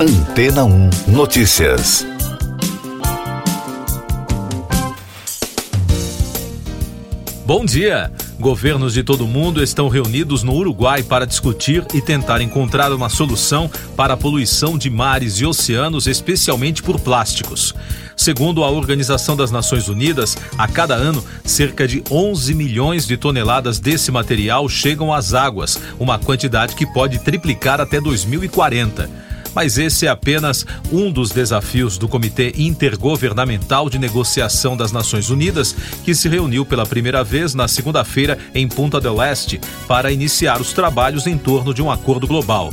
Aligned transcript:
Antena 0.00 0.64
1 0.64 0.90
Notícias. 1.08 2.06
Bom 7.44 7.64
dia! 7.64 8.12
Governos 8.38 8.94
de 8.94 9.02
todo 9.02 9.24
o 9.24 9.26
mundo 9.26 9.60
estão 9.60 9.88
reunidos 9.88 10.44
no 10.44 10.54
Uruguai 10.54 11.02
para 11.02 11.26
discutir 11.26 11.84
e 11.92 12.00
tentar 12.00 12.40
encontrar 12.40 12.92
uma 12.92 13.08
solução 13.08 13.68
para 13.96 14.14
a 14.14 14.16
poluição 14.16 14.78
de 14.78 14.88
mares 14.88 15.40
e 15.40 15.44
oceanos, 15.44 16.06
especialmente 16.06 16.80
por 16.80 17.00
plásticos. 17.00 17.74
Segundo 18.16 18.62
a 18.62 18.70
Organização 18.70 19.36
das 19.36 19.50
Nações 19.50 19.88
Unidas, 19.88 20.36
a 20.56 20.68
cada 20.68 20.94
ano, 20.94 21.24
cerca 21.44 21.88
de 21.88 22.04
11 22.08 22.54
milhões 22.54 23.04
de 23.04 23.16
toneladas 23.16 23.80
desse 23.80 24.12
material 24.12 24.68
chegam 24.68 25.12
às 25.12 25.34
águas, 25.34 25.76
uma 25.98 26.20
quantidade 26.20 26.76
que 26.76 26.86
pode 26.86 27.18
triplicar 27.18 27.80
até 27.80 28.00
2040 28.00 29.26
mas 29.58 29.76
esse 29.76 30.06
é 30.06 30.08
apenas 30.08 30.64
um 30.92 31.10
dos 31.10 31.32
desafios 31.32 31.98
do 31.98 32.06
Comitê 32.06 32.52
Intergovernamental 32.56 33.90
de 33.90 33.98
Negociação 33.98 34.76
das 34.76 34.92
Nações 34.92 35.30
Unidas, 35.30 35.74
que 36.04 36.14
se 36.14 36.28
reuniu 36.28 36.64
pela 36.64 36.86
primeira 36.86 37.24
vez 37.24 37.54
na 37.54 37.66
segunda-feira 37.66 38.38
em 38.54 38.68
Punta 38.68 39.00
del 39.00 39.20
Este 39.20 39.60
para 39.88 40.12
iniciar 40.12 40.60
os 40.60 40.72
trabalhos 40.72 41.26
em 41.26 41.36
torno 41.36 41.74
de 41.74 41.82
um 41.82 41.90
acordo 41.90 42.24
global. 42.24 42.72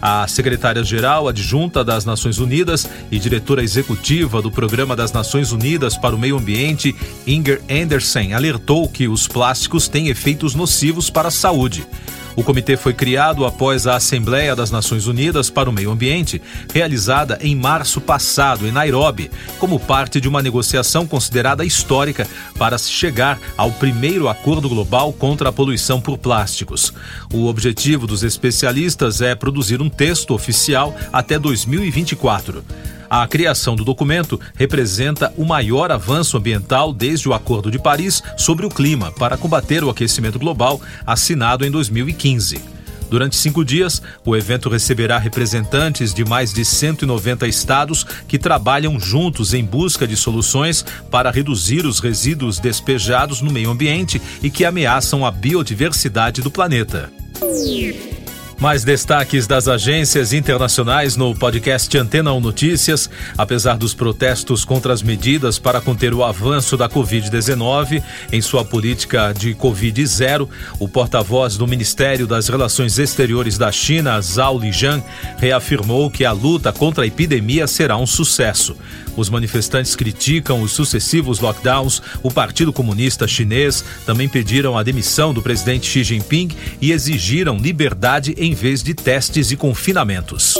A 0.00 0.26
secretária-geral 0.26 1.28
adjunta 1.28 1.84
das 1.84 2.06
Nações 2.06 2.38
Unidas 2.38 2.88
e 3.10 3.18
diretora 3.18 3.62
executiva 3.62 4.40
do 4.40 4.50
Programa 4.50 4.96
das 4.96 5.12
Nações 5.12 5.52
Unidas 5.52 5.98
para 5.98 6.16
o 6.16 6.18
Meio 6.18 6.38
Ambiente, 6.38 6.96
Inger 7.26 7.60
Andersen, 7.70 8.32
alertou 8.32 8.88
que 8.88 9.06
os 9.06 9.28
plásticos 9.28 9.86
têm 9.86 10.08
efeitos 10.08 10.54
nocivos 10.54 11.10
para 11.10 11.28
a 11.28 11.30
saúde. 11.30 11.86
O 12.34 12.42
comitê 12.42 12.76
foi 12.76 12.94
criado 12.94 13.44
após 13.44 13.86
a 13.86 13.96
Assembleia 13.96 14.56
das 14.56 14.70
Nações 14.70 15.06
Unidas 15.06 15.50
para 15.50 15.68
o 15.68 15.72
Meio 15.72 15.90
Ambiente, 15.90 16.40
realizada 16.72 17.38
em 17.42 17.54
março 17.54 18.00
passado 18.00 18.66
em 18.66 18.72
Nairobi, 18.72 19.30
como 19.58 19.78
parte 19.78 20.20
de 20.20 20.28
uma 20.28 20.42
negociação 20.42 21.06
considerada 21.06 21.64
histórica 21.64 22.26
para 22.58 22.78
se 22.78 22.90
chegar 22.90 23.38
ao 23.56 23.70
primeiro 23.70 24.28
acordo 24.28 24.68
global 24.68 25.12
contra 25.12 25.50
a 25.50 25.52
poluição 25.52 26.00
por 26.00 26.16
plásticos. 26.16 26.92
O 27.32 27.46
objetivo 27.46 28.06
dos 28.06 28.22
especialistas 28.22 29.20
é 29.20 29.34
produzir 29.34 29.82
um 29.82 29.90
texto 29.90 30.32
oficial 30.32 30.94
até 31.12 31.38
2024. 31.38 32.64
A 33.14 33.26
criação 33.26 33.76
do 33.76 33.84
documento 33.84 34.40
representa 34.54 35.30
o 35.36 35.44
maior 35.44 35.92
avanço 35.92 36.38
ambiental 36.38 36.94
desde 36.94 37.28
o 37.28 37.34
Acordo 37.34 37.70
de 37.70 37.78
Paris 37.78 38.22
sobre 38.38 38.64
o 38.64 38.70
clima 38.70 39.12
para 39.12 39.36
combater 39.36 39.84
o 39.84 39.90
aquecimento 39.90 40.38
global, 40.38 40.80
assinado 41.06 41.62
em 41.62 41.70
2015. 41.70 42.58
Durante 43.10 43.36
cinco 43.36 43.62
dias, 43.66 44.00
o 44.24 44.34
evento 44.34 44.70
receberá 44.70 45.18
representantes 45.18 46.14
de 46.14 46.24
mais 46.24 46.54
de 46.54 46.64
190 46.64 47.46
estados 47.46 48.02
que 48.26 48.38
trabalham 48.38 48.98
juntos 48.98 49.52
em 49.52 49.62
busca 49.62 50.06
de 50.06 50.16
soluções 50.16 50.82
para 51.10 51.30
reduzir 51.30 51.84
os 51.84 52.00
resíduos 52.00 52.58
despejados 52.58 53.42
no 53.42 53.50
meio 53.50 53.70
ambiente 53.70 54.22
e 54.42 54.48
que 54.48 54.64
ameaçam 54.64 55.26
a 55.26 55.30
biodiversidade 55.30 56.40
do 56.40 56.50
planeta. 56.50 57.12
Mais 58.58 58.84
destaques 58.84 59.46
das 59.46 59.66
agências 59.66 60.32
internacionais 60.32 61.16
no 61.16 61.34
podcast 61.34 61.96
Antena 61.98 62.32
1 62.32 62.40
Notícias. 62.40 63.10
Apesar 63.36 63.76
dos 63.76 63.92
protestos 63.92 64.64
contra 64.64 64.92
as 64.92 65.02
medidas 65.02 65.58
para 65.58 65.80
conter 65.80 66.14
o 66.14 66.22
avanço 66.22 66.76
da 66.76 66.88
Covid-19 66.88 68.02
em 68.30 68.40
sua 68.40 68.64
política 68.64 69.32
de 69.32 69.54
Covid-0, 69.54 70.48
o 70.78 70.88
porta-voz 70.88 71.56
do 71.56 71.66
Ministério 71.66 72.26
das 72.26 72.48
Relações 72.48 72.98
Exteriores 72.98 73.58
da 73.58 73.72
China, 73.72 74.20
Zhao 74.20 74.58
Lijian, 74.58 75.02
reafirmou 75.38 76.10
que 76.10 76.24
a 76.24 76.32
luta 76.32 76.72
contra 76.72 77.04
a 77.04 77.06
epidemia 77.06 77.66
será 77.66 77.96
um 77.96 78.06
sucesso. 78.06 78.76
Os 79.16 79.28
manifestantes 79.28 79.94
criticam 79.94 80.62
os 80.62 80.72
sucessivos 80.72 81.40
lockdowns. 81.40 82.00
O 82.22 82.30
Partido 82.30 82.72
Comunista 82.72 83.28
Chinês 83.28 83.84
também 84.06 84.28
pediram 84.28 84.76
a 84.78 84.82
demissão 84.82 85.34
do 85.34 85.42
presidente 85.42 85.86
Xi 85.86 86.02
Jinping 86.02 86.50
e 86.80 86.92
exigiram 86.92 87.58
liberdade 87.58 88.34
em 88.38 88.51
vez 88.54 88.82
de 88.82 88.94
testes 88.94 89.50
e 89.50 89.56
confinamentos. 89.56 90.54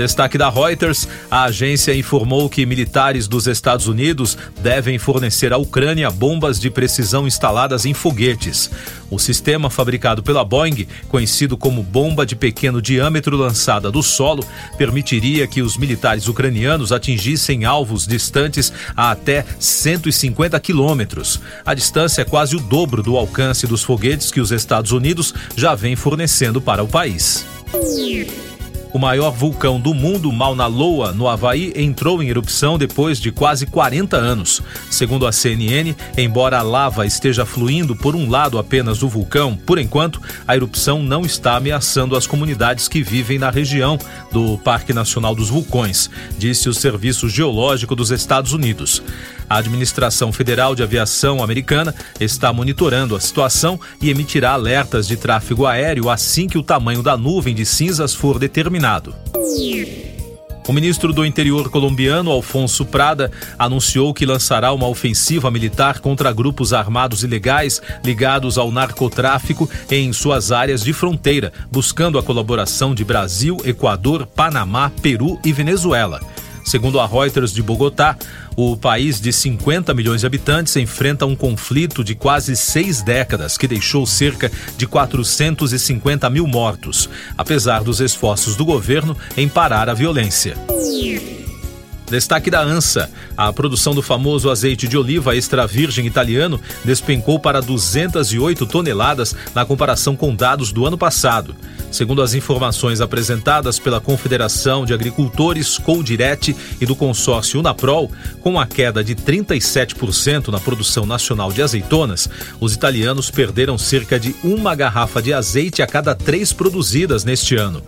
Destaque 0.00 0.38
da 0.38 0.48
Reuters: 0.48 1.06
a 1.30 1.44
agência 1.44 1.94
informou 1.94 2.48
que 2.48 2.64
militares 2.64 3.28
dos 3.28 3.46
Estados 3.46 3.86
Unidos 3.86 4.34
devem 4.62 4.98
fornecer 4.98 5.52
à 5.52 5.58
Ucrânia 5.58 6.10
bombas 6.10 6.58
de 6.58 6.70
precisão 6.70 7.26
instaladas 7.26 7.84
em 7.84 7.92
foguetes. 7.92 8.70
O 9.10 9.18
sistema 9.18 9.68
fabricado 9.68 10.22
pela 10.22 10.42
Boeing, 10.42 10.86
conhecido 11.06 11.54
como 11.54 11.82
bomba 11.82 12.24
de 12.24 12.34
pequeno 12.34 12.80
diâmetro 12.80 13.36
lançada 13.36 13.90
do 13.90 14.02
solo, 14.02 14.42
permitiria 14.78 15.46
que 15.46 15.60
os 15.60 15.76
militares 15.76 16.28
ucranianos 16.28 16.92
atingissem 16.92 17.66
alvos 17.66 18.06
distantes 18.06 18.72
a 18.96 19.10
até 19.10 19.44
150 19.58 20.58
quilômetros. 20.60 21.42
A 21.62 21.74
distância 21.74 22.22
é 22.22 22.24
quase 22.24 22.56
o 22.56 22.60
dobro 22.60 23.02
do 23.02 23.18
alcance 23.18 23.66
dos 23.66 23.82
foguetes 23.82 24.30
que 24.30 24.40
os 24.40 24.50
Estados 24.50 24.92
Unidos 24.92 25.34
já 25.54 25.74
vem 25.74 25.94
fornecendo 25.94 26.58
para 26.58 26.82
o 26.82 26.88
país. 26.88 27.44
O 28.92 28.98
maior 28.98 29.30
vulcão 29.30 29.80
do 29.80 29.94
mundo, 29.94 30.32
Mauna 30.32 30.66
Loa, 30.66 31.12
no 31.12 31.28
Havaí, 31.28 31.72
entrou 31.76 32.20
em 32.20 32.28
erupção 32.28 32.76
depois 32.76 33.20
de 33.20 33.30
quase 33.30 33.64
40 33.64 34.16
anos. 34.16 34.60
Segundo 34.90 35.26
a 35.28 35.32
CNN, 35.32 35.94
embora 36.18 36.58
a 36.58 36.62
lava 36.62 37.06
esteja 37.06 37.46
fluindo 37.46 37.94
por 37.94 38.16
um 38.16 38.28
lado 38.28 38.58
apenas 38.58 38.98
do 38.98 39.08
vulcão, 39.08 39.56
por 39.56 39.78
enquanto, 39.78 40.20
a 40.46 40.56
erupção 40.56 41.02
não 41.02 41.22
está 41.22 41.56
ameaçando 41.56 42.16
as 42.16 42.26
comunidades 42.26 42.88
que 42.88 43.00
vivem 43.00 43.38
na 43.38 43.50
região 43.50 43.96
do 44.32 44.58
Parque 44.58 44.92
Nacional 44.92 45.36
dos 45.36 45.48
Vulcões, 45.48 46.10
disse 46.36 46.68
o 46.68 46.74
Serviço 46.74 47.28
Geológico 47.28 47.94
dos 47.94 48.10
Estados 48.10 48.52
Unidos. 48.52 49.02
A 49.50 49.56
Administração 49.56 50.32
Federal 50.32 50.76
de 50.76 50.82
Aviação 50.84 51.42
Americana 51.42 51.92
está 52.20 52.52
monitorando 52.52 53.16
a 53.16 53.20
situação 53.20 53.80
e 54.00 54.08
emitirá 54.08 54.52
alertas 54.52 55.08
de 55.08 55.16
tráfego 55.16 55.66
aéreo 55.66 56.08
assim 56.08 56.46
que 56.46 56.56
o 56.56 56.62
tamanho 56.62 57.02
da 57.02 57.16
nuvem 57.16 57.52
de 57.52 57.66
cinzas 57.66 58.14
for 58.14 58.38
determinado. 58.38 59.12
O 60.68 60.72
ministro 60.72 61.12
do 61.12 61.26
Interior 61.26 61.68
colombiano, 61.68 62.30
Alfonso 62.30 62.84
Prada, 62.84 63.32
anunciou 63.58 64.14
que 64.14 64.24
lançará 64.24 64.72
uma 64.72 64.86
ofensiva 64.86 65.50
militar 65.50 65.98
contra 65.98 66.32
grupos 66.32 66.72
armados 66.72 67.24
ilegais 67.24 67.82
ligados 68.04 68.56
ao 68.56 68.70
narcotráfico 68.70 69.68
em 69.90 70.12
suas 70.12 70.52
áreas 70.52 70.84
de 70.84 70.92
fronteira, 70.92 71.52
buscando 71.72 72.20
a 72.20 72.22
colaboração 72.22 72.94
de 72.94 73.04
Brasil, 73.04 73.56
Equador, 73.64 74.26
Panamá, 74.26 74.92
Peru 75.02 75.40
e 75.44 75.52
Venezuela. 75.52 76.20
Segundo 76.70 77.00
a 77.00 77.06
Reuters 77.06 77.52
de 77.52 77.64
Bogotá, 77.64 78.16
o 78.54 78.76
país 78.76 79.20
de 79.20 79.32
50 79.32 79.92
milhões 79.92 80.20
de 80.20 80.26
habitantes 80.28 80.76
enfrenta 80.76 81.26
um 81.26 81.34
conflito 81.34 82.04
de 82.04 82.14
quase 82.14 82.54
seis 82.54 83.02
décadas 83.02 83.58
que 83.58 83.66
deixou 83.66 84.06
cerca 84.06 84.48
de 84.76 84.86
450 84.86 86.30
mil 86.30 86.46
mortos, 86.46 87.10
apesar 87.36 87.82
dos 87.82 87.98
esforços 87.98 88.54
do 88.54 88.64
governo 88.64 89.16
em 89.36 89.48
parar 89.48 89.88
a 89.88 89.94
violência. 89.94 90.54
Destaque 92.10 92.50
da 92.50 92.60
ANSA. 92.60 93.08
A 93.36 93.52
produção 93.52 93.94
do 93.94 94.02
famoso 94.02 94.50
azeite 94.50 94.88
de 94.88 94.98
oliva 94.98 95.36
extra 95.36 95.64
virgem 95.64 96.06
italiano 96.06 96.60
despencou 96.84 97.38
para 97.38 97.62
208 97.62 98.66
toneladas 98.66 99.34
na 99.54 99.64
comparação 99.64 100.16
com 100.16 100.34
dados 100.34 100.72
do 100.72 100.84
ano 100.84 100.98
passado. 100.98 101.54
Segundo 101.90 102.20
as 102.20 102.34
informações 102.34 103.00
apresentadas 103.00 103.78
pela 103.78 104.00
Confederação 104.00 104.84
de 104.84 104.92
Agricultores, 104.92 105.78
Coldiret 105.78 106.54
e 106.80 106.86
do 106.86 106.96
consórcio 106.96 107.60
Unaprol, 107.60 108.10
com 108.40 108.58
a 108.58 108.66
queda 108.66 109.02
de 109.04 109.14
37% 109.14 110.48
na 110.48 110.58
produção 110.58 111.06
nacional 111.06 111.52
de 111.52 111.62
azeitonas, 111.62 112.28
os 112.60 112.74
italianos 112.74 113.30
perderam 113.30 113.78
cerca 113.78 114.18
de 114.18 114.34
uma 114.42 114.74
garrafa 114.74 115.22
de 115.22 115.32
azeite 115.32 115.80
a 115.80 115.86
cada 115.86 116.14
três 116.14 116.52
produzidas 116.52 117.24
neste 117.24 117.56
ano. 117.56 117.82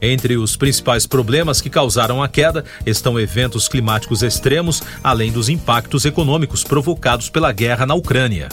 Entre 0.00 0.36
os 0.36 0.56
principais 0.56 1.06
problemas 1.06 1.60
que 1.60 1.70
causaram 1.70 2.22
a 2.22 2.28
queda 2.28 2.64
estão 2.86 3.18
eventos 3.18 3.68
climáticos 3.68 4.22
extremos, 4.22 4.82
além 5.02 5.32
dos 5.32 5.48
impactos 5.48 6.04
econômicos 6.04 6.62
provocados 6.62 7.28
pela 7.28 7.52
guerra 7.52 7.86
na 7.86 7.94
Ucrânia. 7.94 8.48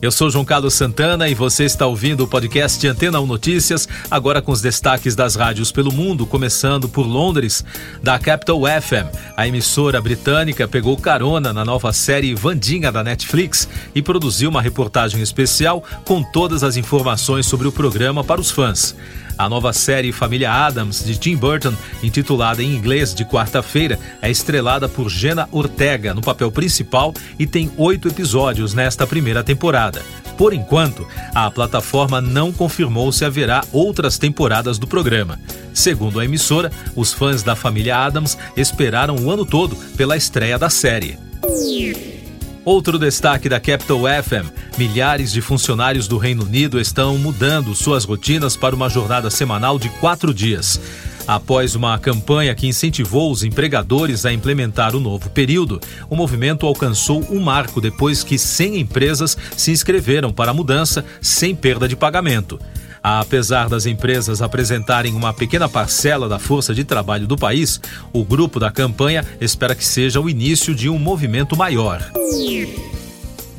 Eu 0.00 0.12
sou 0.12 0.30
João 0.30 0.44
Carlos 0.44 0.74
Santana 0.74 1.28
e 1.28 1.34
você 1.34 1.64
está 1.64 1.84
ouvindo 1.84 2.22
o 2.22 2.28
podcast 2.28 2.86
Antena 2.86 3.18
1 3.20 3.26
Notícias, 3.26 3.88
agora 4.08 4.40
com 4.40 4.52
os 4.52 4.60
destaques 4.60 5.16
das 5.16 5.34
rádios 5.34 5.72
pelo 5.72 5.92
mundo, 5.92 6.24
começando 6.24 6.88
por 6.88 7.04
Londres, 7.04 7.64
da 8.00 8.16
Capital 8.16 8.60
FM. 8.60 9.12
A 9.36 9.48
emissora 9.48 10.00
britânica 10.00 10.68
pegou 10.68 10.96
carona 10.96 11.52
na 11.52 11.64
nova 11.64 11.92
série 11.92 12.32
Vandinha 12.32 12.92
da 12.92 13.02
Netflix 13.02 13.68
e 13.92 14.00
produziu 14.00 14.50
uma 14.50 14.62
reportagem 14.62 15.20
especial 15.20 15.82
com 16.04 16.22
todas 16.22 16.62
as 16.62 16.76
informações 16.76 17.46
sobre 17.46 17.66
o 17.66 17.72
programa 17.72 18.22
para 18.22 18.40
os 18.40 18.52
fãs. 18.52 18.94
A 19.38 19.48
nova 19.48 19.72
série 19.72 20.10
Família 20.10 20.50
Adams, 20.50 21.04
de 21.04 21.16
Tim 21.16 21.36
Burton, 21.36 21.72
intitulada 22.02 22.60
em 22.60 22.74
inglês 22.74 23.14
de 23.14 23.24
quarta-feira, 23.24 23.96
é 24.20 24.28
estrelada 24.28 24.88
por 24.88 25.08
Jenna 25.08 25.48
Ortega 25.52 26.12
no 26.12 26.20
papel 26.20 26.50
principal 26.50 27.14
e 27.38 27.46
tem 27.46 27.70
oito 27.76 28.08
episódios 28.08 28.74
nesta 28.74 29.06
primeira 29.06 29.44
temporada. 29.88 30.02
Por 30.36 30.54
enquanto, 30.54 31.06
a 31.34 31.50
plataforma 31.50 32.20
não 32.20 32.52
confirmou 32.52 33.10
se 33.10 33.24
haverá 33.24 33.64
outras 33.72 34.18
temporadas 34.18 34.78
do 34.78 34.86
programa. 34.86 35.40
Segundo 35.74 36.20
a 36.20 36.24
emissora, 36.24 36.70
os 36.94 37.12
fãs 37.12 37.42
da 37.42 37.56
família 37.56 37.96
Adams 37.96 38.38
esperaram 38.56 39.16
o 39.16 39.30
ano 39.30 39.44
todo 39.44 39.74
pela 39.96 40.16
estreia 40.16 40.58
da 40.58 40.70
série. 40.70 41.18
Outro 42.64 42.98
destaque 42.98 43.48
da 43.48 43.58
Capital 43.58 44.00
FM: 44.22 44.78
milhares 44.78 45.32
de 45.32 45.40
funcionários 45.40 46.06
do 46.06 46.18
Reino 46.18 46.44
Unido 46.44 46.80
estão 46.80 47.18
mudando 47.18 47.74
suas 47.74 48.04
rotinas 48.04 48.56
para 48.56 48.76
uma 48.76 48.88
jornada 48.88 49.30
semanal 49.30 49.78
de 49.78 49.88
quatro 49.88 50.32
dias. 50.32 50.80
Após 51.28 51.74
uma 51.74 51.98
campanha 51.98 52.54
que 52.54 52.66
incentivou 52.66 53.30
os 53.30 53.44
empregadores 53.44 54.24
a 54.24 54.32
implementar 54.32 54.96
o 54.96 55.00
novo 55.00 55.28
período, 55.28 55.78
o 56.08 56.16
movimento 56.16 56.64
alcançou 56.64 57.22
um 57.28 57.38
marco 57.38 57.82
depois 57.82 58.24
que 58.24 58.38
100 58.38 58.80
empresas 58.80 59.36
se 59.54 59.70
inscreveram 59.70 60.32
para 60.32 60.52
a 60.52 60.54
mudança 60.54 61.04
sem 61.20 61.54
perda 61.54 61.86
de 61.86 61.94
pagamento. 61.94 62.58
Apesar 63.02 63.68
das 63.68 63.84
empresas 63.84 64.40
apresentarem 64.40 65.14
uma 65.14 65.34
pequena 65.34 65.68
parcela 65.68 66.30
da 66.30 66.38
força 66.38 66.74
de 66.74 66.82
trabalho 66.82 67.26
do 67.26 67.36
país, 67.36 67.78
o 68.10 68.24
grupo 68.24 68.58
da 68.58 68.70
campanha 68.70 69.22
espera 69.38 69.74
que 69.74 69.84
seja 69.84 70.22
o 70.22 70.30
início 70.30 70.74
de 70.74 70.88
um 70.88 70.98
movimento 70.98 71.54
maior. 71.54 72.10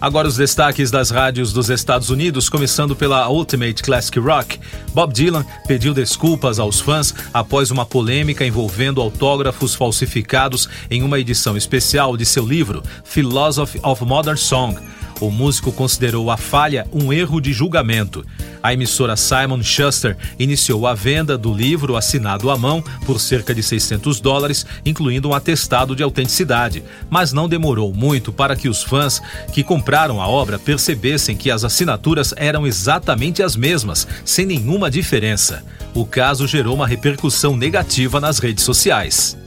Agora 0.02 0.30
os 0.30 0.38
destaques 0.38 0.90
das 0.90 1.10
rádios 1.10 1.52
dos 1.52 1.70
Estados 1.70 2.10
Unidos, 2.10 2.48
começando 2.48 2.96
pela 2.96 3.30
Ultimate 3.30 3.84
Classic 3.84 4.18
Rock. 4.18 4.58
Bob 4.94 5.14
Dylan 5.14 5.46
pediu 5.68 5.94
desculpas 5.94 6.58
aos 6.58 6.80
fãs 6.80 7.14
após 7.34 7.70
uma 7.70 7.86
polêmica 7.86 8.46
envolvendo 8.46 9.02
autógrafos 9.02 9.76
falsificados 9.76 10.70
em 10.90 11.04
uma 11.04 11.20
edição 11.20 11.58
especial 11.58 12.16
de 12.16 12.26
seu 12.26 12.46
livro 12.46 12.82
Philosophy 13.04 13.80
of 13.84 14.06
Modern 14.06 14.38
Song. 14.38 14.80
O 15.20 15.30
músico 15.30 15.72
considerou 15.72 16.32
a 16.32 16.38
falha 16.38 16.88
um 16.94 17.12
erro 17.12 17.42
de 17.42 17.52
julgamento. 17.52 18.26
A 18.64 18.74
emissora 18.74 19.16
Simon 19.16 19.62
Schuster 19.62 20.18
iniciou 20.38 20.88
a 20.88 20.94
venda 20.94 21.38
do 21.38 21.54
livro 21.54 21.96
assinado 21.96 22.50
à 22.50 22.58
mão 22.58 22.84
por 23.06 23.20
cerca 23.20 23.54
de 23.54 23.62
600 23.62 24.20
dólares, 24.20 24.66
incluindo 24.86 25.30
um 25.30 25.34
atestado 25.34 25.96
de 25.96 26.04
autenticidade, 26.04 26.84
mas 27.10 27.34
não 27.34 27.50
demorou 27.50 27.94
muito 27.94 28.32
para 28.32 28.56
que 28.56 28.70
os 28.70 28.82
fãs 28.82 29.22
que 29.54 29.64
compraram 29.64 30.22
a 30.22 30.28
obra 30.28 30.58
percebessem 30.58 31.36
que 31.36 31.52
as 31.52 31.64
assinaturas 31.64 32.34
eram 32.38 32.66
exatamente 32.66 33.44
as 33.44 33.56
mesmas, 33.56 34.08
sem 34.24 34.46
nenhuma 34.46 34.90
diferença. 34.90 35.64
O 35.94 36.06
caso 36.06 36.48
gerou 36.48 36.76
uma 36.76 36.88
repercussão 36.88 37.58
negativa 37.58 38.20
nas 38.20 38.40
redes 38.40 38.64
sociais. 38.64 39.38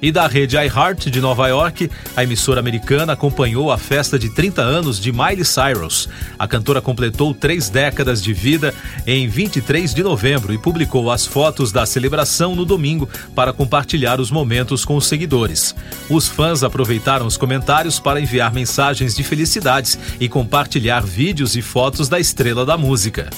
E 0.00 0.12
da 0.12 0.26
rede 0.26 0.56
iHeart 0.56 1.10
de 1.10 1.20
Nova 1.20 1.48
York, 1.48 1.90
a 2.16 2.22
emissora 2.22 2.60
americana 2.60 3.14
acompanhou 3.14 3.72
a 3.72 3.78
festa 3.78 4.18
de 4.18 4.28
30 4.28 4.62
anos 4.62 5.00
de 5.00 5.12
Miley 5.12 5.44
Cyrus. 5.44 6.08
A 6.38 6.46
cantora 6.46 6.80
completou 6.80 7.34
três 7.34 7.68
décadas 7.68 8.22
de 8.22 8.32
vida 8.32 8.72
em 9.06 9.28
23 9.28 9.94
de 9.94 10.02
novembro 10.02 10.52
e 10.52 10.58
publicou 10.58 11.10
as 11.10 11.26
fotos 11.26 11.72
da 11.72 11.86
celebração 11.86 12.54
no 12.54 12.64
domingo 12.64 13.08
para 13.34 13.52
compartilhar 13.52 14.20
os 14.20 14.30
momentos 14.30 14.84
com 14.84 14.96
os 14.96 15.06
seguidores. 15.06 15.74
Os 16.10 16.28
fãs 16.28 16.62
aproveitaram 16.62 17.26
os 17.26 17.36
comentários 17.36 17.98
para 17.98 18.20
enviar 18.20 18.52
mensagens 18.52 19.14
de 19.14 19.22
felicidades 19.22 19.98
e 20.20 20.28
compartilhar 20.28 21.00
vídeos 21.00 21.56
e 21.56 21.62
fotos 21.62 22.08
da 22.08 22.20
estrela 22.20 22.66
da 22.66 22.76
música. 22.76 23.30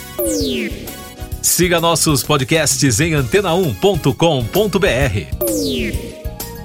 Siga 1.40 1.80
nossos 1.80 2.22
podcasts 2.22 3.00
em 3.00 3.12
antena1.com.br. 3.12 6.07